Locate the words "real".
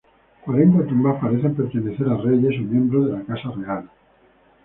3.51-3.85